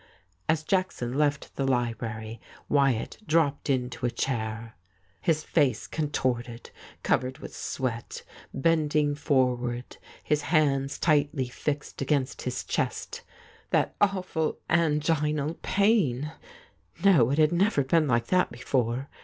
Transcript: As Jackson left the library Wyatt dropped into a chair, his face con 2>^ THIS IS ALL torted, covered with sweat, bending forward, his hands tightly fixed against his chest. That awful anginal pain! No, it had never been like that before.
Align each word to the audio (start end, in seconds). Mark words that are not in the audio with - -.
As 0.49 0.63
Jackson 0.63 1.13
left 1.15 1.55
the 1.57 1.63
library 1.67 2.41
Wyatt 2.67 3.19
dropped 3.27 3.69
into 3.69 4.03
a 4.03 4.09
chair, 4.09 4.75
his 5.21 5.43
face 5.43 5.85
con 5.85 6.07
2>^ 6.07 6.07
THIS 6.07 6.07
IS 6.07 6.07
ALL 6.25 6.33
torted, 6.33 6.69
covered 7.03 7.37
with 7.37 7.55
sweat, 7.55 8.23
bending 8.51 9.13
forward, 9.13 9.97
his 10.23 10.41
hands 10.41 10.97
tightly 10.97 11.47
fixed 11.47 12.01
against 12.01 12.41
his 12.41 12.63
chest. 12.63 13.21
That 13.69 13.93
awful 14.01 14.57
anginal 14.71 15.61
pain! 15.61 16.31
No, 17.05 17.29
it 17.29 17.37
had 17.37 17.51
never 17.51 17.83
been 17.83 18.07
like 18.07 18.25
that 18.29 18.49
before. 18.51 19.07